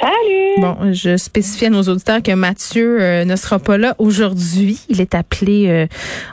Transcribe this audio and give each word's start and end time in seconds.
Salut! 0.00 0.60
Bon, 0.60 0.92
je 0.92 1.16
spécifie 1.16 1.66
à 1.66 1.70
nos 1.70 1.82
auditeurs 1.82 2.22
que 2.22 2.32
Mathieu 2.32 3.00
euh, 3.00 3.24
ne 3.24 3.36
sera 3.36 3.58
pas 3.58 3.78
là 3.78 3.94
aujourd'hui. 3.98 4.80
Il 4.88 5.00
est 5.00 5.14
appelé 5.14 5.66
euh, 5.68 5.86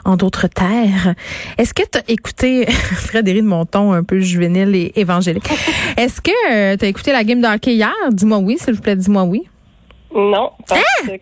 en 0.04 0.16
d'autres 0.16 0.46
terres. 0.48 1.14
Est-ce 1.58 1.74
que 1.74 1.82
tu 1.82 1.98
écouté, 2.12 2.66
Frédéric 2.70 3.42
de 3.42 3.48
Monton, 3.48 3.92
un 3.92 4.02
peu 4.02 4.20
juvénile 4.20 4.74
et 4.74 4.92
évangélique, 4.96 5.48
est-ce 5.96 6.20
que 6.20 6.76
tu 6.76 6.84
as 6.84 6.88
écouté 6.88 7.12
la 7.12 7.24
game 7.24 7.40
de 7.40 7.46
hockey 7.46 7.74
hier? 7.74 7.92
Dis-moi 8.10 8.38
oui, 8.38 8.56
s'il 8.60 8.74
vous 8.74 8.82
plaît, 8.82 8.96
dis-moi 8.96 9.24
oui. 9.24 9.48
Non, 10.14 10.50
parce 10.68 10.80
Ah! 10.82 11.06
que 11.06 11.16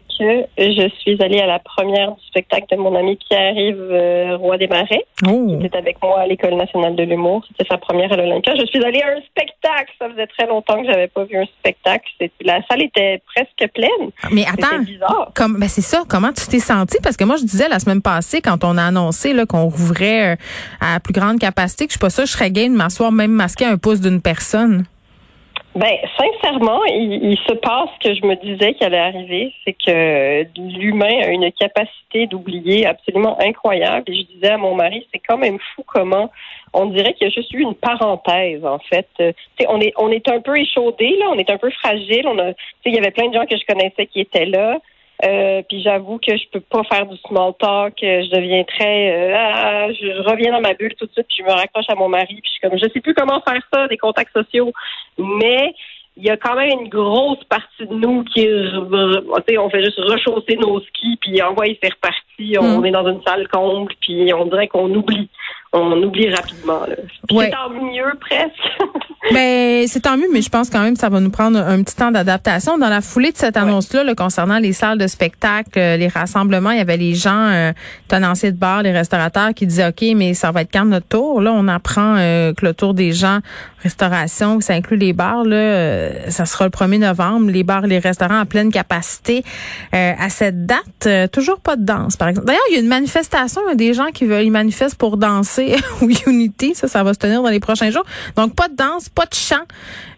je 0.58 0.88
suis 1.00 1.22
allée 1.22 1.38
à 1.40 1.46
la 1.46 1.58
première 1.60 2.10
du 2.12 2.26
spectacle 2.26 2.64
de 2.72 2.76
mon 2.76 2.94
ami 2.96 3.16
Pierre-Yves 3.28 3.76
euh, 3.78 4.36
Roy 4.36 4.56
des 4.58 4.66
Marais, 4.66 5.04
Oh. 5.28 5.56
qui 5.60 5.66
était 5.66 5.76
avec 5.76 6.02
moi 6.02 6.20
à 6.20 6.26
l'École 6.26 6.54
nationale 6.54 6.96
de 6.96 7.02
l'humour. 7.04 7.44
C'était 7.48 7.68
sa 7.70 7.78
première 7.78 8.12
à 8.12 8.16
l'Olympia. 8.16 8.54
Je 8.58 8.66
suis 8.66 8.82
allée 8.84 9.00
à 9.02 9.08
un 9.08 9.20
spectacle. 9.30 9.92
Ça 9.98 10.08
faisait 10.10 10.26
très 10.26 10.46
longtemps 10.46 10.80
que 10.82 10.88
j'avais 10.90 11.06
pas 11.08 11.24
vu 11.24 11.36
un 11.36 11.44
spectacle. 11.60 12.04
La 12.40 12.60
salle 12.66 12.82
était 12.82 13.22
presque 13.32 13.72
pleine. 13.72 14.10
Mais 14.32 14.44
attends, 14.46 14.80
bizarre. 14.80 15.30
comme, 15.36 15.58
ben 15.60 15.68
c'est 15.68 15.82
ça. 15.82 16.02
Comment 16.08 16.32
tu 16.32 16.46
t'es 16.48 16.58
senti? 16.58 16.96
Parce 17.02 17.16
que 17.16 17.24
moi, 17.24 17.36
je 17.36 17.42
disais 17.44 17.68
la 17.68 17.78
semaine 17.78 18.02
passée, 18.02 18.40
quand 18.40 18.64
on 18.64 18.76
a 18.78 18.84
annoncé 18.84 19.32
là, 19.34 19.46
qu'on 19.46 19.64
rouvrait 19.64 20.32
euh, 20.32 20.36
à 20.80 20.98
plus 20.98 21.12
grande 21.12 21.38
capacité, 21.38 21.84
que 21.86 21.90
je 21.92 21.98
suis 21.98 22.00
pas 22.00 22.10
ça, 22.10 22.24
je 22.24 22.32
serais 22.32 22.50
game 22.50 22.72
de 22.72 22.76
m'asseoir 22.78 23.12
même 23.12 23.30
masqué 23.32 23.66
à 23.66 23.70
un 23.70 23.76
pouce 23.78 24.00
d'une 24.00 24.20
personne. 24.20 24.84
Ben, 25.78 25.96
sincèrement, 26.16 26.84
il, 26.86 27.38
se 27.46 27.52
passe 27.52 27.88
ce 28.00 28.08
que 28.08 28.14
je 28.16 28.26
me 28.26 28.34
disais 28.34 28.74
qu'il 28.74 28.84
allait 28.84 28.98
arriver, 28.98 29.54
c'est 29.64 29.74
que 29.74 30.44
l'humain 30.76 31.20
a 31.22 31.28
une 31.28 31.52
capacité 31.52 32.26
d'oublier 32.26 32.84
absolument 32.84 33.38
incroyable. 33.40 34.10
Et 34.10 34.16
je 34.16 34.22
disais 34.22 34.50
à 34.50 34.56
mon 34.56 34.74
mari, 34.74 35.06
c'est 35.12 35.20
quand 35.20 35.38
même 35.38 35.58
fou 35.60 35.84
comment 35.86 36.32
on 36.72 36.86
dirait 36.86 37.14
qu'il 37.14 37.28
y 37.28 37.30
a 37.30 37.32
juste 37.32 37.52
eu 37.52 37.60
une 37.60 37.76
parenthèse, 37.76 38.64
en 38.64 38.80
fait. 38.80 39.06
Euh, 39.20 39.32
tu 39.56 39.62
sais, 39.62 39.66
on 39.70 39.80
est, 39.80 39.92
on 39.98 40.10
est 40.10 40.28
un 40.28 40.40
peu 40.40 40.58
échaudé, 40.58 41.16
là, 41.20 41.26
on 41.30 41.38
est 41.38 41.48
un 41.48 41.58
peu 41.58 41.70
fragile. 41.70 42.26
On 42.26 42.40
a, 42.40 42.50
il 42.84 42.94
y 42.96 42.98
avait 42.98 43.12
plein 43.12 43.28
de 43.28 43.34
gens 43.34 43.46
que 43.46 43.56
je 43.56 43.64
connaissais 43.64 44.06
qui 44.06 44.18
étaient 44.18 44.46
là. 44.46 44.78
Euh, 45.24 45.62
puis 45.68 45.82
j'avoue 45.82 46.18
que 46.18 46.36
je 46.36 46.44
peux 46.52 46.60
pas 46.60 46.82
faire 46.84 47.06
du 47.06 47.16
small 47.26 47.52
talk. 47.58 47.94
euh, 48.02 48.22
Je 48.22 48.30
deviens 48.36 48.62
très, 48.64 49.10
euh, 49.12 49.34
ah, 49.36 49.92
je, 49.92 50.06
je 50.06 50.22
reviens 50.30 50.52
dans 50.52 50.60
ma 50.60 50.74
bulle 50.74 50.94
tout 50.94 51.06
de 51.06 51.12
suite. 51.12 51.26
Puis 51.28 51.38
je 51.40 51.42
me 51.44 51.50
raccroche 51.50 51.86
à 51.88 51.94
mon 51.96 52.08
mari. 52.08 52.26
Puis 52.40 52.42
je 52.44 52.50
suis 52.50 52.60
comme, 52.60 52.78
je 52.78 52.88
sais 52.92 53.00
plus 53.00 53.14
comment 53.14 53.40
faire 53.40 53.60
ça, 53.72 53.88
des 53.88 53.96
contacts 53.98 54.32
sociaux. 54.32 54.72
Mais 55.18 55.74
il 56.16 56.24
y 56.24 56.30
a 56.30 56.36
quand 56.36 56.54
même 56.56 56.70
une 56.80 56.88
grosse 56.88 57.42
partie 57.44 57.86
de 57.86 57.94
nous 57.94 58.24
qui, 58.24 58.40
est- 58.40 58.70
tu 58.70 59.42
sais, 59.48 59.58
on 59.58 59.70
fait 59.70 59.84
juste 59.84 59.98
rechausser 60.00 60.56
nos 60.56 60.80
skis. 60.80 61.16
Puis 61.20 61.42
envoyer 61.42 61.78
c'est 61.82 61.92
reparti. 61.92 62.56
On 62.60 62.80
Mm. 62.80 62.86
est 62.86 62.90
dans 62.92 63.08
une 63.08 63.22
salle 63.22 63.48
comble. 63.48 63.92
Puis 64.00 64.32
on 64.34 64.44
dirait 64.46 64.68
qu'on 64.68 64.92
oublie. 64.94 65.28
On 65.72 66.00
oublie 66.02 66.30
rapidement. 66.30 66.80
Là. 66.86 66.96
Puis 67.28 67.36
Ouais. 67.36 67.44
c'est 67.46 67.50
tant 67.50 67.70
mieux 67.70 68.12
presque. 68.20 68.52
Ben, 69.32 69.86
c'est 69.86 70.00
tant 70.00 70.16
mieux, 70.16 70.28
mais 70.32 70.42
je 70.42 70.48
pense 70.48 70.70
quand 70.70 70.80
même 70.80 70.94
que 70.94 71.00
ça 71.00 71.08
va 71.08 71.20
nous 71.20 71.30
prendre 71.30 71.58
un 71.58 71.82
petit 71.82 71.94
temps 71.94 72.10
d'adaptation. 72.10 72.78
Dans 72.78 72.88
la 72.88 73.00
foulée 73.00 73.30
de 73.30 73.36
cette 73.36 73.56
annonce-là, 73.56 74.04
là, 74.04 74.14
concernant 74.14 74.58
les 74.58 74.72
salles 74.72 74.98
de 74.98 75.06
spectacle, 75.06 75.78
euh, 75.78 75.96
les 75.96 76.08
rassemblements, 76.08 76.70
il 76.70 76.78
y 76.78 76.80
avait 76.80 76.96
les 76.96 77.14
gens, 77.14 77.48
euh, 77.48 77.72
tenanciers 78.08 78.52
de 78.52 78.56
bar, 78.56 78.82
les 78.82 78.92
restaurateurs 78.92 79.52
qui 79.54 79.66
disaient, 79.66 79.88
OK, 79.88 80.04
mais 80.16 80.34
ça 80.34 80.50
va 80.50 80.62
être 80.62 80.72
quand 80.72 80.86
notre 80.86 81.06
tour? 81.06 81.42
Là, 81.42 81.52
on 81.52 81.68
apprend 81.68 82.16
euh, 82.16 82.54
que 82.54 82.64
le 82.64 82.72
tour 82.74 82.94
des 82.94 83.12
gens, 83.12 83.40
restauration, 83.82 84.60
ça 84.60 84.74
inclut 84.74 84.96
les 84.96 85.12
bars, 85.12 85.44
là, 85.44 85.56
euh, 85.56 86.30
ça 86.30 86.46
sera 86.46 86.64
le 86.64 86.70
1er 86.70 86.98
novembre, 86.98 87.50
les 87.50 87.62
bars 87.62 87.86
les 87.86 87.98
restaurants 87.98 88.40
à 88.40 88.44
pleine 88.44 88.70
capacité. 88.70 89.44
Euh, 89.94 90.12
à 90.18 90.30
cette 90.30 90.66
date, 90.66 91.06
euh, 91.06 91.26
toujours 91.26 91.60
pas 91.60 91.76
de 91.76 91.84
danse, 91.84 92.16
par 92.16 92.28
exemple. 92.28 92.46
D'ailleurs, 92.46 92.62
il 92.70 92.74
y 92.74 92.76
a 92.76 92.80
une 92.80 92.88
manifestation, 92.88 93.60
il 93.66 93.70
y 93.70 93.72
a 93.72 93.76
des 93.76 93.94
gens 93.94 94.08
qui 94.12 94.26
veulent, 94.26 94.44
ils 94.44 94.50
manifestent 94.50 94.96
pour 94.96 95.16
danser 95.16 95.76
au 96.02 96.08
Unity. 96.26 96.74
Ça, 96.74 96.88
ça 96.88 97.02
va 97.02 97.14
se 97.14 97.18
tenir 97.18 97.42
dans 97.42 97.50
les 97.50 97.60
prochains 97.60 97.90
jours. 97.90 98.04
Donc, 98.36 98.54
pas 98.54 98.68
de 98.68 98.76
danse, 98.76 99.08
pas 99.08 99.26
de 99.26 99.34
chant, 99.34 99.56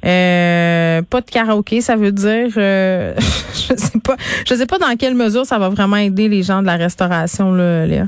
euh, 0.04 1.03
pas 1.03 1.20
de 1.20 1.31
karaoké. 1.31 1.81
Ça 1.81 1.97
veut 1.97 2.12
dire, 2.12 2.49
je 2.54 3.75
sais 3.76 3.99
pas, 4.03 4.16
je 4.47 4.54
sais 4.54 4.66
pas 4.66 4.78
dans 4.78 4.97
quelle 4.97 5.15
mesure 5.15 5.47
ça 5.47 5.59
va 5.59 5.69
vraiment 5.69 5.97
aider 5.97 6.28
les 6.28 6.43
gens 6.43 6.62
de 6.62 6.66
la 6.66 6.76
restauration, 6.76 7.53
là, 7.53 7.87
Léa. 7.87 8.06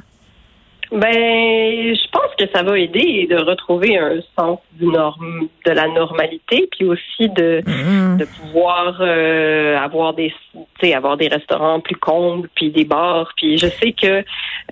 Ben, 0.93 1.95
je 1.95 2.11
pense 2.11 2.35
que 2.39 2.45
ça 2.55 2.63
va 2.63 2.79
aider 2.79 3.27
de 3.31 3.37
retrouver 3.37 3.97
un 3.97 4.21
sens 4.39 4.59
du 4.73 4.87
norme, 4.87 5.49
de 5.65 5.71
la 5.71 5.89
normalité, 5.89 6.69
puis 6.71 6.85
aussi 6.87 7.31
de, 7.31 7.63
Mhm. 7.67 8.19
de 8.19 8.25
pouvoir 8.27 8.99
euh, 9.01 9.79
avoir 9.79 10.13
des, 10.13 10.35
tu 10.53 10.59
sais, 10.81 10.95
avoir 10.95 11.17
des 11.17 11.29
restaurants 11.29 11.81
plus 11.81 11.97
combles, 11.97 12.49
puis 12.55 12.71
des 12.71 12.85
bars. 12.85 13.33
Puis 13.37 13.57
je 13.57 13.69
sais 13.69 13.93
que 13.93 14.23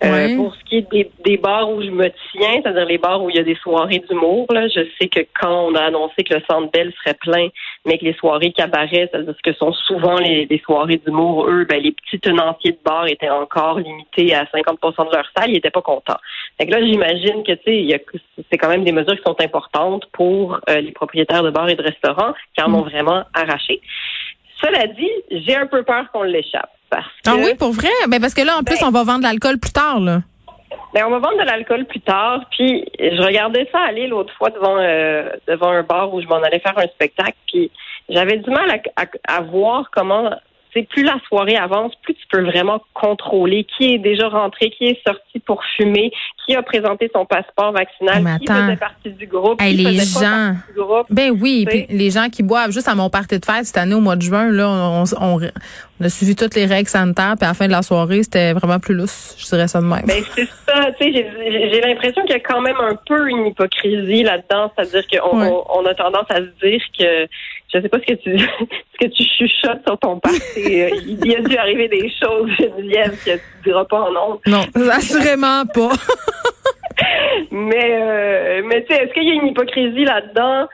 euh, 0.05 0.37
pour 0.37 0.55
ce 0.55 0.65
qui 0.65 0.77
est 0.79 0.91
des, 0.91 1.11
des 1.25 1.37
bars 1.39 1.71
où 1.71 1.83
je 1.83 1.91
me 1.91 2.11
tiens, 2.33 2.61
c'est-à-dire 2.63 2.85
les 2.87 2.99
bars 2.99 3.23
où 3.23 3.31
il 3.31 3.37
y 3.37 3.41
a 3.41 3.43
des 3.43 3.57
soirées 3.57 4.03
d'humour, 4.09 4.47
là, 4.53 4.69
je 4.69 4.81
sais 5.01 5.09
que 5.09 5.21
quand 5.41 5.69
on 5.69 5.75
a 5.75 5.85
annoncé 5.85 6.23
que 6.23 6.35
le 6.35 6.43
Centre 6.51 6.71
Bell 6.71 6.93
serait 7.03 7.15
plein, 7.15 7.49
mais 7.87 7.97
que 7.97 8.05
les 8.05 8.15
soirées 8.15 8.53
cabaret, 8.53 9.09
c'est-à-dire 9.11 9.35
ce 9.37 9.51
que 9.51 9.57
sont 9.57 9.73
souvent 9.73 10.19
les, 10.19 10.47
les 10.51 10.59
soirées 10.59 11.01
d'humour, 11.05 11.47
eux, 11.49 11.65
ben 11.65 11.81
les 11.83 11.93
petits 11.93 12.21
tenanciers 12.21 12.73
de 12.73 12.79
bars 12.85 13.07
étaient 13.07 13.31
encore 13.31 13.79
limités 13.79 14.35
à 14.35 14.45
50% 14.45 15.09
de 15.11 15.17
leur 15.17 15.27
salle, 15.37 15.51
ils 15.51 15.57
étaient 15.57 15.71
pas 15.71 15.83
contents. 15.83 16.10
Fait 16.59 16.67
que 16.67 16.73
là, 16.73 16.81
j'imagine 16.85 17.43
que 17.45 17.53
tu 17.53 17.89
sais, 17.89 18.05
c'est 18.51 18.59
quand 18.59 18.69
même 18.69 18.85
des 18.85 18.93
mesures 18.93 19.17
qui 19.17 19.23
sont 19.25 19.41
importantes 19.41 20.05
pour 20.13 20.59
euh, 20.69 20.81
les 20.81 20.93
propriétaires 20.93 21.43
de 21.43 21.51
bars 21.51 21.69
et 21.69 21.75
de 21.75 21.83
restaurants 21.83 22.35
qui 22.55 22.63
en 22.63 22.73
ont 22.75 22.83
vraiment 22.83 23.25
arraché. 23.35 23.81
Cela 24.63 24.87
dit, 24.89 25.11
j'ai 25.31 25.57
un 25.57 25.67
peu 25.67 25.83
peur 25.83 26.05
qu'on 26.13 26.23
l'échappe 26.23 26.71
parce 26.91 27.07
que 27.07 27.31
Ah 27.31 27.37
oui, 27.37 27.55
pour 27.59 27.73
vrai? 27.73 27.89
Ben, 28.09 28.21
parce 28.21 28.35
que 28.35 28.43
là, 28.45 28.57
en 28.59 28.63
plus, 28.63 28.79
Ben- 28.81 28.89
on 28.89 28.91
va 28.91 29.05
vendre 29.05 29.21
de 29.21 29.25
l'alcool 29.25 29.59
plus 29.59 29.73
tard, 29.73 30.01
là. 30.01 30.21
ben, 30.93 31.05
on 31.07 31.11
va 31.11 31.19
vendre 31.19 31.39
de 31.39 31.47
l'alcool 31.47 31.85
plus 31.87 32.01
tard. 32.01 32.45
Puis 32.51 32.85
je 32.99 33.23
regardais 33.23 33.67
ça 33.73 33.79
aller 33.81 34.07
l'autre 34.07 34.33
fois 34.35 34.51
devant 34.51 34.77
euh, 34.79 35.31
devant 35.49 35.71
un 35.71 35.83
bar 35.83 36.13
où 36.13 36.21
je 36.21 36.27
m'en 36.27 36.43
allais 36.43 36.59
faire 36.61 36.77
un 36.79 36.87
spectacle. 36.89 37.37
Puis 37.51 37.71
j'avais 38.11 38.37
du 38.39 38.51
mal 38.51 38.71
à, 38.71 39.03
à, 39.03 39.37
à 39.39 39.41
voir 39.41 39.89
comment. 39.93 40.31
C'est 40.73 40.89
plus 40.89 41.03
la 41.03 41.17
soirée 41.29 41.57
avance, 41.57 41.93
plus 42.03 42.15
tu 42.15 42.27
peux 42.31 42.43
vraiment 42.43 42.81
contrôler 42.95 43.67
qui 43.77 43.95
est 43.95 43.99
déjà 43.99 44.29
rentré, 44.29 44.71
qui 44.71 44.87
est 44.87 45.01
sorti 45.07 45.41
pour 45.41 45.63
fumer, 45.77 46.13
qui 46.47 46.55
a 46.55 46.63
présenté 46.63 47.11
son 47.15 47.25
passeport 47.27 47.73
vaccinal, 47.73 48.39
qui 48.41 48.47
faisait 48.47 48.77
partie 48.77 49.11
du 49.11 49.27
groupe, 49.27 49.61
Hey, 49.61 49.77
qui 49.77 49.83
les 49.85 49.99
faisait 49.99 50.25
gens. 50.25 50.55
partie 50.55 50.73
du 50.73 50.79
groupe. 50.81 51.07
Ben 51.11 51.31
oui, 51.41 51.65
puis 51.69 51.87
les 51.91 52.11
gens 52.11 52.29
qui 52.29 52.43
boivent 52.43 52.71
juste 52.71 52.89
à 52.89 52.95
mon 52.95 53.11
party 53.11 53.39
de 53.39 53.45
fête 53.45 53.65
cette 53.67 53.77
année 53.79 53.95
au 53.95 54.01
mois 54.01 54.17
de 54.17 54.23
juin, 54.23 54.51
là, 54.51 54.69
on, 54.69 55.05
on, 55.21 55.41
on 56.01 56.05
a 56.05 56.09
suivi 56.09 56.35
toutes 56.37 56.55
les 56.55 56.67
règles 56.67 56.89
sanitaires, 56.89 57.35
puis 57.37 57.45
à 57.45 57.49
la 57.49 57.55
fin 57.55 57.67
de 57.67 57.73
la 57.73 57.83
soirée, 57.83 58.23
c'était 58.23 58.53
vraiment 58.53 58.79
plus 58.79 58.95
lousse. 58.95 59.35
Je 59.39 59.45
dirais 59.47 59.69
ça 59.69 59.81
de 59.81 59.87
même. 59.87 60.05
Ben 60.07 60.23
c'est 60.35 60.47
ça, 60.67 60.91
tu 60.99 61.13
sais, 61.13 61.13
j'ai- 61.13 61.81
l'impression 61.81 62.23
qu'il 62.23 62.33
y 62.33 62.35
a 62.35 62.41
quand 62.41 62.61
même 62.61 62.77
un 62.81 62.95
peu 63.07 63.29
une 63.29 63.47
hypocrisie 63.47 64.23
là-dedans, 64.23 64.71
c'est-à-dire 64.77 65.05
qu'on 65.09 65.65
on 65.75 65.85
a 65.87 65.95
tendance 65.95 66.27
à 66.31 66.37
se 66.37 66.67
dire 66.67 66.81
que 66.99 67.27
je 67.73 67.81
sais 67.81 67.89
pas 67.89 67.99
ce 67.99 68.07
que 68.15 68.19
tu 68.19 68.39
ce 68.39 69.07
que 69.07 69.11
tu 69.11 69.23
chuchotes 69.23 69.83
sur 69.87 69.99
ton 69.99 70.19
party. 70.19 70.41
euh, 70.57 70.91
il 71.07 71.27
y 71.27 71.37
a 71.37 71.41
dû 71.41 71.57
arriver 71.57 71.89
des 71.89 72.11
choses, 72.11 72.51
Geneviève, 72.59 73.17
que 73.25 73.37
tu 73.37 73.41
diras 73.65 73.85
pas 73.85 74.01
en 74.03 74.15
honte. 74.33 74.41
non, 74.47 74.65
assurément 74.91 75.65
pas. 75.67 75.91
Mais 77.51 77.91
euh, 77.93 78.63
mais 78.67 78.85
tu 78.85 78.95
sais, 78.95 79.03
est-ce 79.05 79.13
qu'il 79.15 79.25
y 79.25 79.31
a 79.31 79.35
une 79.35 79.47
hypocrisie 79.49 80.05
là-dedans? 80.05 80.67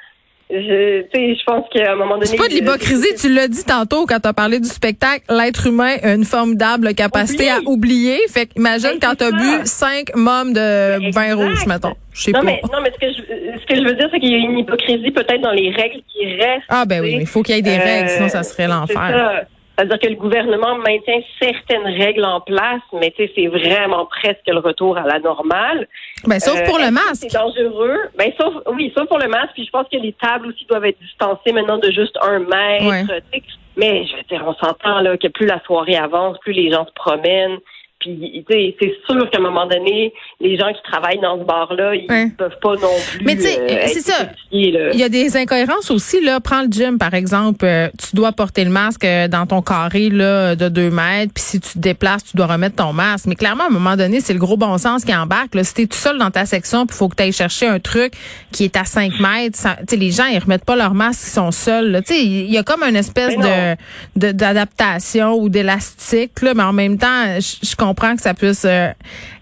Je, 0.48 1.02
je 1.12 1.44
pense 1.44 1.64
qu'à 1.72 1.92
un 1.92 1.96
moment 1.96 2.14
donné. 2.14 2.26
C'est 2.26 2.36
pas 2.36 2.46
de 2.46 2.54
l'hypocrisie, 2.54 3.14
tu 3.20 3.28
l'as 3.32 3.48
dit 3.48 3.64
tantôt 3.64 4.06
quand 4.06 4.20
tu 4.20 4.28
as 4.28 4.32
parlé 4.32 4.60
du 4.60 4.68
spectacle, 4.68 5.22
l'être 5.28 5.66
humain 5.66 5.96
a 6.04 6.14
une 6.14 6.24
formidable 6.24 6.94
capacité 6.94 7.50
à 7.50 7.58
oublier. 7.66 8.18
Fait 8.28 8.46
qu'imagine 8.46 8.90
Ben, 8.92 8.98
quand 9.02 9.14
t'as 9.16 9.32
bu 9.32 9.60
cinq 9.64 10.14
mômes 10.14 10.52
de 10.52 11.10
Ben, 11.10 11.10
vin 11.10 11.34
rouge, 11.34 11.66
mettons. 11.66 11.94
Je 12.12 12.22
sais 12.22 12.30
Non 12.30 12.40
pas. 12.40 12.46
mais 12.46 12.60
non 12.72 12.78
mais 12.82 12.92
ce 12.92 12.98
que 13.06 13.12
je 13.12 13.58
ce 13.60 13.66
que 13.66 13.74
je 13.74 13.88
veux 13.88 13.94
dire 13.94 14.08
c'est 14.12 14.20
qu'il 14.20 14.30
y 14.30 14.34
a 14.34 14.38
une 14.38 14.58
hypocrisie 14.58 15.10
peut-être 15.10 15.40
dans 15.40 15.50
les 15.52 15.70
règles 15.70 16.00
qui 16.12 16.24
restent. 16.36 16.62
Ah 16.68 16.84
ben 16.86 17.02
oui, 17.02 17.16
mais 17.16 17.22
il 17.22 17.26
faut 17.26 17.42
qu'il 17.42 17.56
y 17.56 17.58
ait 17.58 17.62
des 17.62 17.70
Euh, 17.70 17.82
règles, 17.84 18.08
sinon 18.10 18.28
ça 18.28 18.42
serait 18.44 18.64
C'est 18.64 18.68
l'enfer. 18.68 19.46
C'est-à-dire 19.76 19.98
que 19.98 20.06
le 20.08 20.14
gouvernement 20.16 20.76
maintient 20.78 21.20
certaines 21.40 21.84
règles 21.86 22.24
en 22.24 22.40
place, 22.40 22.80
mais 22.94 23.10
tu 23.10 23.26
sais, 23.26 23.32
c'est 23.36 23.46
vraiment 23.48 24.06
presque 24.06 24.46
le 24.46 24.58
retour 24.58 24.96
à 24.96 25.02
la 25.02 25.18
normale. 25.18 25.86
Ben 26.26 26.40
sauf 26.40 26.58
Euh, 26.58 26.64
pour 26.64 26.78
le 26.78 26.84
est-ce 26.84 26.88
que 26.90 26.94
masque. 26.94 27.26
C'est 27.28 27.38
dangereux? 27.38 27.98
Ben, 28.16 28.32
sauf, 28.40 28.54
oui, 28.74 28.90
sauf 28.96 29.06
pour 29.06 29.18
le 29.18 29.28
masque. 29.28 29.50
Puis 29.54 29.66
je 29.66 29.70
pense 29.70 29.86
que 29.92 29.98
les 29.98 30.14
tables 30.14 30.46
aussi 30.48 30.64
doivent 30.64 30.86
être 30.86 30.98
distancées 31.00 31.52
maintenant 31.52 31.76
de 31.76 31.90
juste 31.90 32.16
un 32.22 32.38
mètre. 32.38 32.88
Ouais. 32.88 33.42
Mais 33.76 34.06
je 34.06 34.16
veux 34.16 34.22
dire, 34.22 34.42
on 34.46 34.54
s'entend 34.54 35.00
là 35.00 35.18
que 35.18 35.28
plus 35.28 35.44
la 35.46 35.60
soirée 35.64 35.96
avance, 35.96 36.38
plus 36.38 36.52
les 36.54 36.72
gens 36.72 36.86
se 36.86 36.92
promènent. 36.92 37.58
Puis 38.06 38.16
Puis, 38.16 38.44
tu 38.48 38.54
sais, 38.54 38.76
c'est 38.80 39.12
sûr 39.12 39.30
qu'à 39.30 39.38
un 39.38 39.42
moment 39.42 39.66
donné, 39.66 40.12
les 40.40 40.56
gens 40.56 40.68
qui 40.72 40.82
travaillent 40.90 41.20
dans 41.20 41.38
ce 41.40 41.44
bar-là, 41.44 41.94
ils 41.94 42.06
Ouais. 42.10 42.30
peuvent 42.36 42.58
pas 42.62 42.74
non 42.74 42.94
plus. 43.10 43.24
Mais 43.24 43.34
tu 43.36 43.42
sais, 43.42 43.58
euh, 43.60 43.84
c'est 43.88 44.00
ça. 44.00 44.28
Il 44.52 44.70
y 44.94 45.02
a 45.02 45.08
des 45.08 45.36
incohérences 45.36 45.90
aussi. 45.90 46.20
Là. 46.22 46.40
Prends 46.40 46.62
le 46.62 46.68
gym, 46.70 46.98
par 46.98 47.14
exemple. 47.14 47.64
Euh, 47.64 47.88
tu 47.98 48.14
dois 48.14 48.32
porter 48.32 48.64
le 48.64 48.70
masque 48.70 49.04
euh, 49.04 49.28
dans 49.28 49.46
ton 49.46 49.60
carré 49.62 50.08
là, 50.10 50.54
de 50.56 50.68
deux 50.68 50.90
mètres. 50.90 51.32
Puis 51.34 51.42
si 51.44 51.60
tu 51.60 51.72
te 51.74 51.78
déplaces, 51.78 52.24
tu 52.24 52.36
dois 52.36 52.46
remettre 52.46 52.76
ton 52.76 52.92
masque. 52.92 53.26
Mais 53.26 53.34
clairement, 53.34 53.64
à 53.64 53.66
un 53.68 53.70
moment 53.70 53.96
donné, 53.96 54.20
c'est 54.20 54.32
le 54.32 54.38
gros 54.38 54.56
bon 54.56 54.78
sens 54.78 55.04
qui 55.04 55.14
embarque. 55.14 55.54
Là. 55.54 55.64
Si 55.64 55.74
tu 55.74 55.82
es 55.82 55.86
tout 55.86 55.98
seul 55.98 56.18
dans 56.18 56.30
ta 56.30 56.46
section, 56.46 56.86
puis 56.86 56.96
faut 56.96 57.08
que 57.08 57.16
tu 57.16 57.22
ailles 57.24 57.32
chercher 57.32 57.66
un 57.66 57.78
truc 57.80 58.12
qui 58.52 58.64
est 58.64 58.76
à 58.76 58.84
5 58.84 59.18
mètres, 59.20 59.56
ça- 59.58 59.76
tu 59.80 59.84
sais, 59.90 59.96
les 59.96 60.10
gens, 60.10 60.26
ils 60.26 60.38
remettent 60.38 60.64
pas 60.64 60.76
leur 60.76 60.94
masque, 60.94 61.22
ils 61.26 61.30
sont 61.32 61.50
seuls. 61.50 62.02
Tu 62.06 62.14
sais, 62.14 62.24
Il 62.24 62.50
y 62.52 62.58
a 62.58 62.62
comme 62.62 62.82
une 62.82 62.96
espèce 62.96 63.36
de 63.36 64.32
d'adaptation 64.32 65.34
ou 65.34 65.48
d'élastique. 65.48 66.42
là. 66.42 66.54
Mais 66.54 66.62
en 66.62 66.72
même 66.72 66.98
temps, 66.98 67.24
je 67.40 67.56
je 67.66 67.74
comprends 67.96 68.14
que 68.14 68.20
ça 68.22 68.34
puisse 68.34 68.64
euh, 68.66 68.88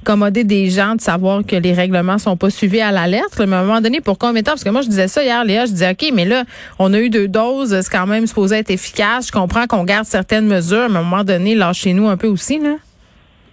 accommoder 0.03 0.45
des 0.45 0.69
gens 0.71 0.95
de 0.95 1.01
savoir 1.01 1.43
que 1.45 1.57
les 1.57 1.73
règlements 1.73 2.19
sont 2.19 2.37
pas 2.37 2.51
suivis 2.51 2.81
à 2.81 2.93
la 2.93 3.07
lettre. 3.09 3.45
Mais 3.47 3.57
à 3.57 3.61
un 3.61 3.65
moment 3.65 3.81
donné, 3.81 4.01
pour 4.01 4.17
combien 4.17 4.41
de 4.43 4.47
temps? 4.47 4.53
Parce 4.53 4.63
que 4.65 4.71
moi, 4.71 4.83
je 4.83 4.89
disais 4.89 5.09
ça 5.09 5.23
hier, 5.25 5.45
Léa, 5.45 5.67
je 5.67 5.73
disais, 5.73 5.91
OK, 5.91 6.11
mais 6.15 6.25
là, 6.25 6.45
on 6.79 6.93
a 6.95 6.99
eu 7.01 7.11
deux 7.11 7.27
doses, 7.29 7.79
c'est 7.81 7.91
quand 7.91 8.07
même 8.07 8.27
supposé 8.27 8.57
être 8.59 8.71
efficace. 8.71 9.27
Je 9.27 9.33
comprends 9.33 9.67
qu'on 9.67 9.83
garde 9.85 10.05
certaines 10.05 10.47
mesures, 10.47 10.89
mais 10.89 10.99
à 10.99 11.01
un 11.01 11.05
moment 11.05 11.25
donné, 11.25 11.55
lâchez-nous 11.55 12.09
un 12.09 12.17
peu 12.17 12.29
aussi, 12.29 12.59
là. 12.61 12.77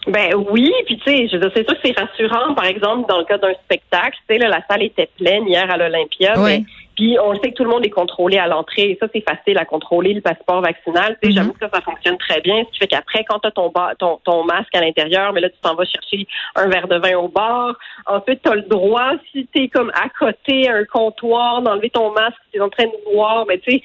Ben 0.08 0.34
oui, 0.50 0.72
puis 0.88 0.98
tu 0.98 1.12
sais, 1.12 1.28
c'est 1.32 1.40
sûr 1.40 1.66
que 1.66 1.80
c'est 1.84 1.98
rassurant, 1.98 2.54
par 2.56 2.66
exemple, 2.66 3.08
dans 3.08 3.20
le 3.20 3.26
cas 3.26 3.38
d'un 3.38 3.54
spectacle, 3.66 4.18
tu 4.28 4.36
sais, 4.36 4.40
la 4.48 4.60
salle 4.70 4.82
était 4.84 5.10
pleine 5.18 5.48
hier 5.48 5.70
à 5.70 5.78
l'Olympia, 5.78 6.34
Oui. 6.40 6.44
mais- 6.60 6.64
puis 7.02 7.18
on 7.20 7.34
sait 7.36 7.50
que 7.50 7.56
tout 7.56 7.64
le 7.64 7.70
monde 7.72 7.84
est 7.86 7.90
contrôlé 7.90 8.38
à 8.38 8.46
l'entrée, 8.48 8.92
et 8.92 8.98
ça, 9.00 9.08
c'est 9.14 9.24
facile 9.28 9.58
à 9.58 9.66
contrôler, 9.66 10.14
le 10.14 10.22
passeport 10.22 10.62
vaccinal, 10.62 11.18
Mhm. 11.24 11.32
j'avoue 11.32 11.54
que 11.54 11.60
ça, 11.60 11.70
ça 11.74 11.82
fonctionne 11.82 12.18
très 12.20 12.42
bien, 12.42 12.64
ce 12.66 12.72
qui 12.74 12.78
fait 12.80 12.88
qu'après, 12.88 13.24
quand 13.28 13.40
tu 13.40 13.48
as 13.48 13.52
ton, 13.52 13.72
ton, 13.98 14.20
ton 14.24 14.44
masque 14.44 14.74
à 14.76 14.82
l'intérieur, 14.82 15.34
mais 15.34 15.42
là, 15.42 15.50
tu 15.50 15.56
t'en 15.64 15.74
vas 15.76 15.86
chercher 15.86 16.28
un 16.56 16.68
verre 16.68 16.88
de 16.88 16.98
vin 16.98 17.18
au 17.18 17.28
bar, 17.28 17.76
ensuite, 18.06 18.42
tu 18.44 18.50
as 18.52 18.56
le 18.56 18.62
droit, 18.64 19.14
si 19.32 19.48
tu 19.54 19.64
es 19.64 19.68
comme 19.68 19.90
à 19.96 20.10
côté 20.20 20.70
à 20.70 20.76
un 20.76 20.86
comptoir, 20.86 21.62
d'enlever 21.64 21.90
ton 21.90 22.12
masque, 22.14 22.38
tu 22.52 22.60
es 22.60 22.62
en 22.62 22.70
train 22.70 22.86
de 22.86 23.12
boire, 23.14 23.46
mais 23.48 23.58
tu 23.58 23.72
sais, 23.72 23.82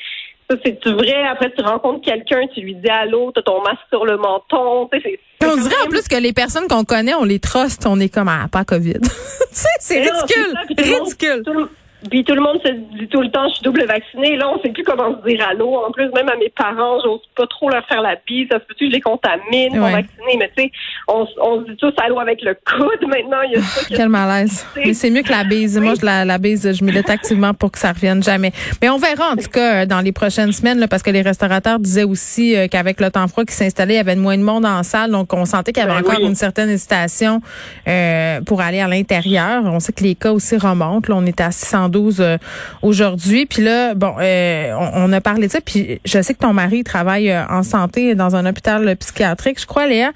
ça, 0.48 0.56
c'est 0.64 0.86
vrai. 0.90 1.24
Après, 1.26 1.50
tu 1.50 1.60
rencontres 1.64 2.02
quelqu'un, 2.04 2.42
tu 2.54 2.60
lui 2.60 2.74
dis 2.76 2.88
allô, 2.88 3.32
t'as 3.34 3.42
ton 3.42 3.60
masque 3.62 3.80
sur 3.88 4.04
le 4.04 4.16
menton. 4.16 4.88
Sais, 4.92 5.00
c'est- 5.02 5.20
c'est 5.40 5.48
On 5.48 5.56
dirait 5.56 5.74
en 5.84 5.88
plus 5.88 6.06
que 6.06 6.14
les 6.16 6.32
personnes 6.32 6.68
qu'on 6.68 6.84
connaît, 6.84 7.14
on 7.14 7.24
les 7.24 7.40
truste, 7.40 7.84
on 7.86 7.98
est 7.98 8.08
comme, 8.12 8.28
ah, 8.28 8.46
pas 8.52 8.64
COVID. 8.64 8.92
tu 9.02 9.08
sais, 9.50 9.68
c'est 9.80 10.04
non, 10.04 10.12
ridicule. 10.20 10.44
c'est 10.46 10.52
ça, 10.52 10.60
puis 10.66 10.74
tout 10.76 10.84
le 10.84 10.90
monde- 10.90 11.02
ridicule. 11.02 11.42
tout 11.44 11.52
le- 11.52 11.70
Puis 12.10 12.24
tout 12.24 12.34
le 12.34 12.40
monde 12.40 12.58
se 12.64 12.70
dit 12.72 13.08
tout 13.08 13.20
le 13.22 13.30
temps, 13.30 13.48
je 13.48 13.54
suis 13.54 13.62
double 13.62 13.84
vacciné. 13.86 14.36
Là, 14.36 14.48
on 14.50 14.60
sait 14.62 14.70
plus 14.70 14.82
comment 14.84 15.16
se 15.20 15.28
dire 15.28 15.44
allô. 15.48 15.76
En 15.86 15.90
plus, 15.90 16.08
même 16.12 16.28
à 16.28 16.36
mes 16.36 16.48
parents, 16.50 16.98
j'ose 17.04 17.20
pas 17.36 17.46
trop 17.46 17.68
leur 17.70 17.86
faire 17.86 18.02
la 18.02 18.16
bise. 18.26 18.46
Ça 18.50 18.58
se 18.58 18.64
peut-tu 18.64 18.84
que 18.86 18.90
je 18.90 18.96
les 18.96 19.00
contamine, 19.00 19.70
ils 19.72 19.80
Ouais. 19.80 19.92
vaccinés? 19.92 20.36
Mais 20.38 20.50
tu 20.56 20.64
sais, 20.64 20.70
on, 21.08 21.26
on 21.40 21.60
se 21.64 21.70
dit 21.70 21.76
tous 21.76 21.92
allô 22.04 22.18
avec 22.18 22.42
le 22.42 22.54
coude. 22.54 23.08
Maintenant, 23.08 23.42
il 23.46 23.52
y 23.52 23.56
a 23.56 23.62
ça. 23.62 23.80
Quel 23.88 24.08
malaise. 24.08 24.66
Mais 24.76 24.94
c'est 24.94 25.10
mieux 25.10 25.22
que 25.22 25.30
la 25.30 25.44
bise. 25.44 25.78
Moi, 25.78 25.94
je 26.00 26.04
la, 26.04 26.24
la 26.24 26.38
bise, 26.38 26.72
je 26.76 26.84
milite 26.84 27.08
activement 27.10 27.54
pour 27.54 27.70
que 27.72 27.78
ça 27.78 27.92
revienne 27.92 28.22
jamais. 28.22 28.52
Mais 28.82 28.88
on 28.90 28.98
verra, 28.98 29.30
en 29.32 29.36
tout 29.36 29.50
cas, 29.52 29.82
euh, 29.82 29.86
dans 29.86 30.00
les 30.00 30.12
prochaines 30.12 30.52
semaines, 30.52 30.78
là, 30.78 30.88
parce 30.88 31.02
que 31.02 31.10
les 31.10 31.22
restaurateurs 31.22 31.78
disaient 31.78 32.04
aussi 32.04 32.56
euh, 32.56 32.66
qu'avec 32.68 33.00
le 33.00 33.10
temps 33.10 33.26
froid 33.28 33.44
qui 33.44 33.54
s'installait, 33.54 33.94
il 33.94 33.98
y 33.98 34.00
avait 34.00 34.16
moins 34.16 34.36
de 34.36 34.42
monde 34.42 34.64
en 34.66 34.82
salle. 34.82 35.10
Donc, 35.10 35.32
on 35.32 35.44
sentait 35.44 35.72
qu'il 35.72 35.82
y 35.82 35.86
avait 35.86 35.94
Ben 36.00 36.06
encore 36.06 36.20
oui. 36.20 36.26
une 36.28 36.34
certaine 36.34 36.68
hésitation 36.70 37.40
euh, 37.88 38.40
pour 38.42 38.60
aller 38.60 38.80
à 38.80 38.88
l'intérieur. 38.88 39.62
On 39.64 39.80
sait 39.80 39.92
que 39.92 40.02
les 40.02 40.14
cas 40.14 40.32
aussi 40.32 40.56
remontent. 40.56 41.12
Là, 41.12 41.18
on 41.18 41.26
est 41.26 41.40
à 41.40 41.50
612 41.50 41.95
euh, 42.20 42.37
aujourd'hui. 42.82 43.46
Puis 43.46 43.62
là, 43.62 43.94
bon, 43.94 44.14
euh, 44.20 44.72
on, 44.78 45.10
on 45.10 45.12
a 45.12 45.20
parlé 45.20 45.46
de 45.46 45.52
ça. 45.52 45.60
Puis 45.60 46.00
je 46.04 46.22
sais 46.22 46.34
que 46.34 46.40
ton 46.40 46.52
mari 46.52 46.84
travaille 46.84 47.31
euh, 47.31 47.44
en 47.48 47.62
santé 47.62 48.14
dans 48.14 48.37
un 48.37 48.46
hôpital 48.46 48.96
psychiatrique, 48.96 49.60
je 49.60 49.66
crois, 49.66 49.87
Léa. 49.87 50.10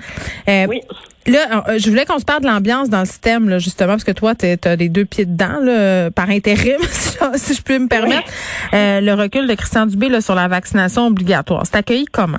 Oui. 0.68 0.80
Là, 1.26 1.64
je 1.76 1.88
voulais 1.90 2.06
qu'on 2.06 2.18
se 2.18 2.24
parle 2.24 2.40
de 2.42 2.46
l'ambiance 2.46 2.88
dans 2.88 3.00
le 3.00 3.04
système, 3.04 3.50
là, 3.50 3.58
justement, 3.58 3.90
parce 3.92 4.04
que 4.04 4.10
toi, 4.10 4.34
tu 4.34 4.46
as 4.46 4.76
les 4.76 4.88
deux 4.88 5.04
pieds 5.04 5.26
dedans, 5.26 5.60
là, 5.62 6.10
par 6.10 6.30
intérim, 6.30 6.78
si 7.34 7.54
je- 7.54 7.62
peux 7.62 7.78
me 7.78 7.88
permettre. 7.88 8.24
Euh, 8.72 9.00
le 9.02 9.12
recul 9.12 9.46
de 9.46 9.54
Christian 9.54 9.84
Dubé 9.86 10.08
là, 10.08 10.22
sur 10.22 10.34
la 10.34 10.48
vaccination 10.48 11.06
obligatoire. 11.06 11.62
C'est 11.66 11.76
accueilli 11.76 12.06
comment? 12.06 12.38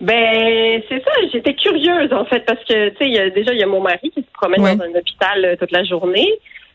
Ben, 0.00 0.82
c'est 0.88 1.02
ça. 1.02 1.10
J'étais 1.32 1.54
curieuse, 1.54 2.12
en 2.12 2.26
fait, 2.26 2.40
parce 2.46 2.62
que, 2.68 2.90
tu 2.90 2.96
sais, 3.14 3.30
déjà, 3.30 3.52
il 3.54 3.58
y 3.58 3.62
a 3.62 3.66
mon 3.66 3.80
mari 3.80 4.10
qui 4.14 4.20
se 4.20 4.30
promène 4.34 4.60
dans 4.60 4.84
un 4.84 4.98
hôpital 4.98 5.56
toute 5.58 5.72
la 5.72 5.84
journée. 5.84 6.28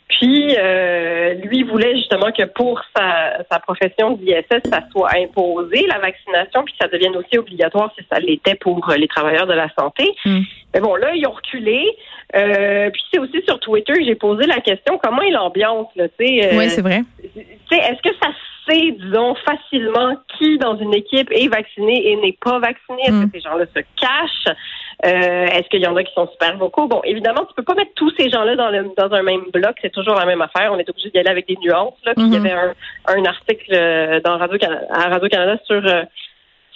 Puis, 0.09 0.55
euh, 0.57 1.35
lui 1.35 1.61
voulait 1.63 1.95
justement 1.95 2.31
que 2.31 2.43
pour 2.43 2.81
sa, 2.95 3.43
sa 3.49 3.59
profession 3.59 4.11
d'ISS, 4.11 4.69
ça 4.69 4.81
soit 4.91 5.11
imposé, 5.15 5.85
la 5.87 5.99
vaccination, 5.99 6.63
puis 6.63 6.73
que 6.73 6.79
ça 6.81 6.87
devienne 6.87 7.15
aussi 7.15 7.37
obligatoire 7.37 7.93
si 7.97 8.03
ça 8.11 8.19
l'était 8.19 8.55
pour 8.55 8.89
euh, 8.89 8.95
les 8.95 9.07
travailleurs 9.07 9.45
de 9.45 9.53
la 9.53 9.69
santé. 9.77 10.11
Hmm. 10.25 10.41
Mais 10.73 10.81
bon, 10.81 10.95
là, 10.95 11.13
ils 11.13 11.25
ont 11.27 11.31
reculé. 11.31 11.95
Euh, 12.35 12.89
puis 12.89 13.01
c'est 13.11 13.19
aussi 13.19 13.41
sur 13.47 13.59
Twitter 13.59 13.93
que 13.93 14.03
j'ai 14.03 14.15
posé 14.15 14.45
la 14.45 14.59
question, 14.61 14.99
comment 15.01 15.21
est 15.21 15.31
l'ambiance, 15.31 15.87
là, 15.95 16.07
tu 16.09 16.25
sais? 16.25 16.53
euh, 16.53 16.57
oui, 16.57 16.69
c'est 16.69 16.81
vrai. 16.81 17.01
tu 17.23 17.41
sais, 17.71 17.77
est-ce 17.77 18.01
que 18.01 18.15
ça 18.21 18.29
sait, 18.67 18.91
disons, 18.91 19.35
facilement 19.35 20.15
qui 20.37 20.57
dans 20.57 20.77
une 20.77 20.93
équipe 20.93 21.31
est 21.31 21.47
vacciné 21.47 22.11
et 22.11 22.15
n'est 22.17 22.37
pas 22.43 22.59
vacciné? 22.59 23.01
Est-ce 23.03 23.25
que 23.25 23.31
ces 23.31 23.41
gens-là 23.41 23.65
se 23.75 23.81
cachent? 23.99 24.55
Euh, 25.05 25.45
est-ce 25.47 25.69
qu'il 25.69 25.81
y 25.81 25.87
en 25.87 25.95
a 25.95 26.03
qui 26.03 26.13
sont 26.13 26.27
super 26.29 26.57
vocaux? 26.57 26.87
Bon, 26.87 27.01
évidemment, 27.05 27.45
tu 27.45 27.53
peux 27.55 27.63
pas 27.63 27.73
mettre 27.75 27.91
tous 27.95 28.11
ces 28.19 28.29
gens-là 28.29 28.55
dans, 28.55 28.69
le, 28.69 28.89
dans 28.97 29.13
un 29.15 29.23
même 29.23 29.43
bloc. 29.53 29.75
C'est 29.81 29.91
toujours 29.93 30.15
la 30.15 30.25
même 30.25 30.41
affaire. 30.41 30.71
On 30.73 30.77
est 30.77 30.89
obligé 30.89 31.09
d'y 31.09 31.19
aller 31.19 31.29
avec 31.29 31.47
des 31.47 31.57
nuances. 31.63 31.93
Là. 32.05 32.13
Puis 32.15 32.25
il 32.25 32.33
y 32.33 32.37
Mhm. 32.39 32.45
avait 32.45 32.53
un, 32.55 32.73
un 33.07 33.25
article 33.25 33.71
euh, 33.73 34.19
dans 34.25 34.37
Radio 34.37 34.57
à 34.91 35.09
Radio-Canada 35.09 35.57
sur... 35.65 35.81
euh, 35.85 36.03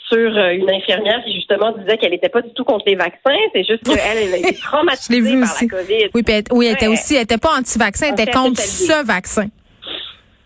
sur 0.09 0.17
euh, 0.37 0.51
une 0.51 0.69
infirmière 0.69 1.23
qui 1.25 1.33
justement 1.33 1.71
disait 1.71 1.97
qu'elle 1.97 2.11
n'était 2.11 2.27
pas 2.29 2.41
du 2.41 2.53
tout 2.53 2.65
contre 2.65 2.83
les 2.85 2.95
vaccins, 2.95 3.35
c'est 3.53 3.63
juste 3.63 3.83
qu'elle 3.83 3.97
elle 4.17 4.33
a 4.33 4.37
été 4.37 4.53
traumatisée 4.55 5.05
Je 5.09 5.13
l'ai 5.13 5.21
vu 5.21 5.39
par 5.39 5.49
aussi. 5.49 5.67
la 5.71 5.77
COVID. 5.77 6.09
Oui, 6.13 6.23
puis 6.23 6.33
elle, 6.35 6.43
oui, 6.51 6.65
elle 6.67 6.73
était 6.73 6.87
aussi, 6.87 7.15
elle 7.15 7.23
était 7.23 7.37
pas 7.37 7.51
anti-vaccin, 7.57 8.07
elle 8.07 8.21
était 8.21 8.31
contre 8.31 8.59
ce 8.59 9.05
vaccin. 9.05 9.47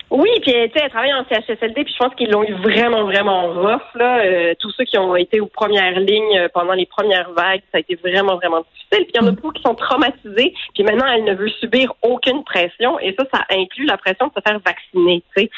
Oui, 0.10 0.30
puis 0.42 0.54
tu 0.54 0.58
sais, 0.60 0.72
elle 0.84 0.90
travaille 0.90 1.14
en 1.14 1.26
CHSLD, 1.26 1.84
puis 1.84 1.94
je 1.94 1.98
pense 1.98 2.16
qu'ils 2.16 2.32
l'ont 2.32 2.44
eu 2.44 2.54
vraiment, 2.54 3.04
vraiment 3.04 3.52
rough. 3.54 3.82
Là. 3.96 4.20
Euh, 4.24 4.54
tous 4.58 4.72
ceux 4.72 4.86
qui 4.86 4.98
ont 4.98 5.16
été 5.18 5.42
aux 5.42 5.48
premières 5.48 6.00
lignes 6.00 6.38
euh, 6.38 6.48
pendant 6.54 6.72
les 6.74 6.86
premières 6.86 7.32
vagues, 7.32 7.62
ça 7.74 7.78
a 7.78 7.80
été 7.80 7.96
vraiment, 7.96 8.38
vraiment 8.38 8.62
difficile. 8.72 9.06
Puis 9.06 9.12
il 9.16 9.22
y 9.22 9.24
en 9.24 9.28
a 9.28 9.32
Mm. 9.32 9.36
beaucoup 9.36 9.52
qui 9.52 9.62
sont 9.64 9.76
traumatisés, 9.76 10.54
puis 10.74 10.84
maintenant, 10.84 11.08
elle 11.14 11.26
ne 11.26 11.34
veut 11.36 11.50
subir 11.50 11.94
aucune 12.04 12.44
pression, 12.46 12.98
et 13.02 13.14
ça, 13.20 13.26
ça 13.34 13.42
inclut 13.50 13.86
la 13.86 13.98
pression 13.98 14.28
de 14.28 14.32
se 14.34 14.42
faire 14.50 14.60
vacciner, 14.66 15.22
tu 15.36 15.44
sais. 15.44 15.50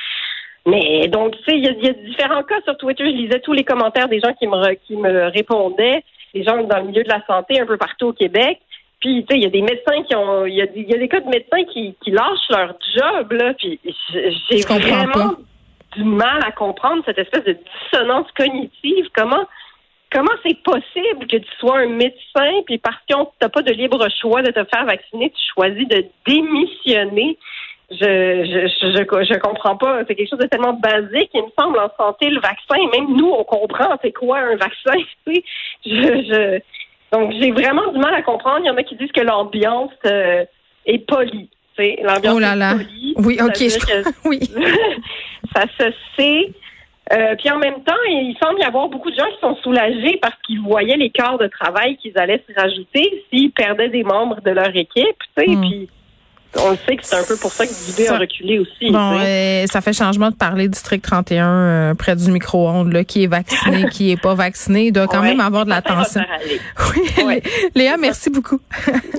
Mais 0.65 1.07
donc, 1.07 1.35
tu 1.37 1.43
sais, 1.43 1.57
il 1.57 1.63
y, 1.65 1.67
a- 1.67 1.71
il 1.71 1.85
y 1.85 1.89
a 1.89 1.93
différents 1.93 2.43
cas 2.43 2.59
sur 2.63 2.75
Twitter. 2.77 3.05
Je 3.05 3.15
lisais 3.15 3.39
tous 3.41 3.53
les 3.53 3.63
commentaires 3.63 4.07
des 4.09 4.19
gens 4.19 4.33
qui 4.33 4.47
me, 4.47 4.73
qui 4.73 4.95
me 4.97 5.27
répondaient, 5.31 6.03
des 6.33 6.43
gens 6.43 6.61
dans 6.63 6.77
le 6.79 6.85
milieu 6.85 7.03
de 7.03 7.09
la 7.09 7.23
santé 7.27 7.59
un 7.61 7.65
peu 7.67 7.77
partout 7.77 8.07
au 8.07 8.13
Québec. 8.13 8.59
Puis, 8.99 9.25
tu 9.25 9.33
sais, 9.33 9.39
il 9.39 9.43
y 9.43 9.47
a 9.47 9.49
des 9.49 9.61
médecins 9.61 10.03
qui 10.03 10.15
ont, 10.15 10.45
il 10.45 10.55
y, 10.55 10.61
a 10.61 10.65
des- 10.65 10.81
il 10.81 10.89
y 10.89 10.93
a 10.93 10.97
des 10.97 11.07
cas 11.07 11.21
de 11.21 11.29
médecins 11.29 11.63
qui, 11.71 11.95
qui 12.03 12.11
lâchent 12.11 12.49
leur 12.49 12.75
job, 12.95 13.31
là. 13.31 13.53
Puis, 13.53 13.79
j'ai 14.49 14.61
vraiment 14.61 15.11
pas. 15.13 15.35
du 15.95 16.03
mal 16.03 16.41
à 16.45 16.51
comprendre 16.51 17.01
cette 17.05 17.17
espèce 17.17 17.43
de 17.45 17.57
dissonance 17.91 18.27
cognitive. 18.37 19.07
Comment, 19.15 19.45
comment 20.11 20.31
c'est 20.45 20.61
possible 20.63 21.27
que 21.27 21.37
tu 21.37 21.49
sois 21.59 21.79
un 21.79 21.87
médecin, 21.87 22.51
puis 22.65 22.77
parce 22.77 22.97
qu'on 23.09 23.29
t'as 23.39 23.49
pas 23.49 23.61
de 23.61 23.71
libre 23.71 24.05
choix 24.19 24.41
de 24.41 24.51
te 24.51 24.63
faire 24.65 24.85
vacciner, 24.85 25.29
tu 25.29 25.53
choisis 25.53 25.87
de 25.87 26.05
démissionner? 26.27 27.37
Je, 27.91 27.95
je, 27.95 28.67
je, 28.67 28.87
je, 28.93 29.33
je 29.33 29.39
comprends 29.39 29.75
pas. 29.75 30.03
C'est 30.07 30.13
quelque 30.13 30.29
chose 30.29 30.37
de 30.37 30.45
tellement 30.45 30.73
basique, 30.73 31.31
il 31.33 31.41
me 31.41 31.49
semble, 31.59 31.79
en 31.79 31.89
santé, 31.97 32.29
le 32.29 32.39
vaccin. 32.39 32.77
Même 32.93 33.15
nous, 33.17 33.31
on 33.31 33.43
comprend 33.43 33.97
c'est 34.03 34.11
quoi 34.11 34.37
un 34.39 34.57
vaccin. 34.57 34.93
tu 35.25 35.33
sais. 35.35 35.43
Je, 35.85 35.91
je, 35.91 36.59
donc, 37.11 37.33
j'ai 37.39 37.51
vraiment 37.51 37.91
du 37.91 37.99
mal 37.99 38.13
à 38.13 38.21
comprendre. 38.21 38.59
Il 38.63 38.67
y 38.67 38.69
en 38.69 38.77
a 38.77 38.83
qui 38.83 38.95
disent 38.95 39.11
que 39.11 39.21
l'ambiance 39.21 39.91
euh, 40.05 40.45
est 40.85 40.99
polie. 40.99 41.49
L'ambiance 41.77 42.35
Oh 42.35 42.39
là 42.39 42.55
est 42.55 42.75
polie. 42.75 43.13
Oui, 43.17 43.39
OK, 43.41 43.57
je 43.57 43.79
que 43.79 44.09
oui. 44.27 44.39
ça 45.55 45.63
se 45.79 45.91
sait. 46.17 46.51
Euh, 47.11 47.35
puis 47.37 47.49
en 47.49 47.57
même 47.57 47.81
temps, 47.83 47.93
il 48.07 48.37
semble 48.41 48.59
y 48.59 48.63
avoir 48.63 48.87
beaucoup 48.89 49.09
de 49.09 49.15
gens 49.15 49.25
qui 49.33 49.39
sont 49.41 49.55
soulagés 49.63 50.19
parce 50.21 50.35
qu'ils 50.45 50.61
voyaient 50.61 50.97
les 50.97 51.09
quarts 51.09 51.39
de 51.39 51.47
travail 51.47 51.97
qu'ils 51.97 52.17
allaient 52.19 52.43
se 52.47 52.53
rajouter 52.53 53.23
s'ils 53.29 53.51
perdaient 53.51 53.89
des 53.89 54.03
membres 54.03 54.41
de 54.41 54.51
leur 54.51 54.75
équipe. 54.75 55.17
Hmm. 55.37 55.61
puis 55.61 55.89
on 56.57 56.71
le 56.71 56.77
sait 56.87 56.95
que 56.95 57.05
c'est 57.05 57.15
un 57.15 57.23
peu 57.23 57.35
pour 57.37 57.51
ça 57.51 57.65
que 57.65 57.71
Dubé 57.91 58.05
Ça- 58.05 58.15
a 58.15 58.17
reculé 58.19 58.59
aussi. 58.59 58.91
Bon, 58.91 59.17
euh, 59.19 59.65
ça 59.71 59.81
fait 59.81 59.93
changement 59.93 60.29
de 60.31 60.35
parler 60.35 60.63
du 60.63 60.69
district 60.71 61.03
31 61.03 61.47
euh, 61.47 61.93
près 61.93 62.15
du 62.15 62.31
micro-ondes, 62.31 62.91
là, 62.91 63.03
qui 63.03 63.23
est 63.23 63.27
vacciné, 63.27 63.87
qui 63.91 64.11
est 64.11 64.21
pas 64.21 64.33
vacciné. 64.33 64.87
Il 64.87 64.91
doit 64.91 65.07
quand 65.07 65.21
Ouais, 65.21 65.29
même 65.29 65.39
avoir 65.41 65.65
de 65.65 65.69
l'attention. 65.69 66.21
Oui, 66.95 67.23
Ouais. 67.23 67.43
Léa, 67.75 67.97
merci 67.97 68.29
beaucoup. 68.29 68.59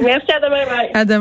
Merci 0.03 0.33
à 0.33 0.41
demain. 0.41 0.65
bye. 0.67 0.91
À 0.95 1.05
demain. 1.05 1.19